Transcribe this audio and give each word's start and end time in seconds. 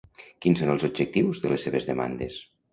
Quins 0.45 0.61
són 0.61 0.71
els 0.77 0.85
objectius 0.87 1.45
de 1.45 1.53
les 1.55 1.69
seves 1.69 1.89
demandes? 1.93 2.43